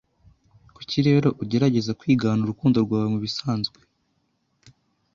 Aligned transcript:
Kuki 0.75 0.97
rero 1.07 1.27
ugerageza 1.43 1.91
'kwigana 1.97 2.41
urukundo 2.43 2.77
rwawe 2.85 3.07
mubisanzwe 3.13 3.79